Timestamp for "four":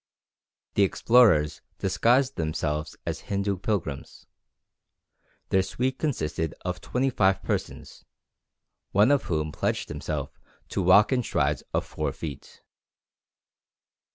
11.85-12.11